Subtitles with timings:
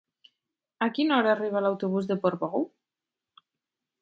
[0.85, 2.67] A quina hora arriba l'autobús de Portbou?